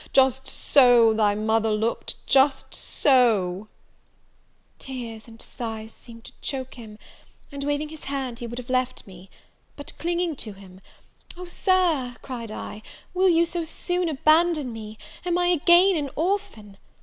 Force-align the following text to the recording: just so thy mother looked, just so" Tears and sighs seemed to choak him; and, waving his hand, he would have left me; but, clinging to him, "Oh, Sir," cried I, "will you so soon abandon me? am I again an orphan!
just 0.13 0.47
so 0.47 1.13
thy 1.13 1.35
mother 1.35 1.69
looked, 1.69 2.15
just 2.25 2.73
so" 2.73 3.67
Tears 4.79 5.27
and 5.27 5.39
sighs 5.39 5.93
seemed 5.93 6.23
to 6.23 6.31
choak 6.41 6.73
him; 6.73 6.97
and, 7.51 7.63
waving 7.63 7.89
his 7.89 8.05
hand, 8.05 8.39
he 8.39 8.47
would 8.47 8.57
have 8.57 8.71
left 8.71 9.05
me; 9.05 9.29
but, 9.75 9.95
clinging 9.99 10.35
to 10.37 10.53
him, 10.53 10.81
"Oh, 11.37 11.45
Sir," 11.45 12.15
cried 12.23 12.51
I, 12.51 12.81
"will 13.13 13.29
you 13.29 13.45
so 13.45 13.63
soon 13.63 14.09
abandon 14.09 14.73
me? 14.73 14.97
am 15.23 15.37
I 15.37 15.49
again 15.49 15.95
an 15.95 16.09
orphan! 16.15 16.77